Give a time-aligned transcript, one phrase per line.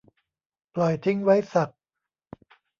[0.75, 1.69] ปล่อยทิ้งไว้สัก